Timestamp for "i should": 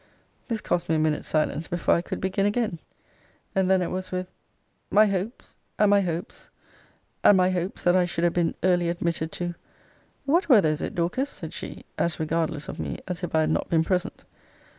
7.95-8.23